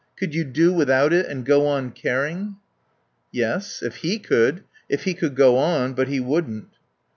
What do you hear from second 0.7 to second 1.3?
without it